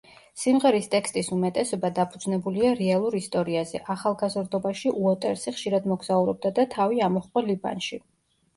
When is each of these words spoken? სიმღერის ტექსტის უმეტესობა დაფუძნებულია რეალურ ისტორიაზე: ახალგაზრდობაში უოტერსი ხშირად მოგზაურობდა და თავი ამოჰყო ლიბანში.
სიმღერის 0.43 0.87
ტექსტის 0.93 1.27
უმეტესობა 1.35 1.91
დაფუძნებულია 1.99 2.71
რეალურ 2.79 3.19
ისტორიაზე: 3.21 3.83
ახალგაზრდობაში 3.97 4.95
უოტერსი 5.05 5.55
ხშირად 5.59 5.89
მოგზაურობდა 5.95 6.55
და 6.61 6.69
თავი 6.77 7.07
ამოჰყო 7.11 7.49
ლიბანში. 7.55 8.05